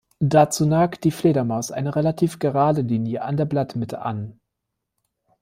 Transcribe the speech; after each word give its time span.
Dazu 0.19 0.65
nagt 0.65 1.03
die 1.03 1.11
Fledermaus 1.11 1.71
eine 1.71 1.95
relativ 1.95 2.39
gerade 2.39 2.81
Linie 2.81 3.21
an 3.21 3.37
der 3.37 3.45
Blattmitte 3.45 4.01
an. 4.01 4.39